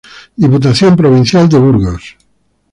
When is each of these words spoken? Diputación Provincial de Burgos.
Diputación 0.43 0.95
Provincial 1.01 1.47
de 1.47 1.59
Burgos. 1.59 2.03